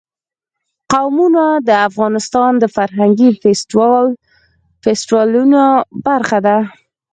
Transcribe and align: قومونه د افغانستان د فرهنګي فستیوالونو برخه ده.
قومونه 0.91 1.43
د 1.67 1.69
افغانستان 1.87 2.51
د 2.59 2.63
فرهنګي 2.75 3.29
فستیوالونو 4.83 5.63
برخه 6.07 6.37
ده. 6.45 6.57